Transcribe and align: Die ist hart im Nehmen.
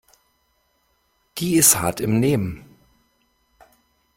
Die 1.37 1.57
ist 1.57 1.79
hart 1.79 1.99
im 2.01 2.19
Nehmen. 2.19 2.65